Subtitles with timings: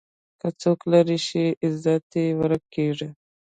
[0.39, 3.09] که څوک لرې شي، عزت یې ورک کېږي.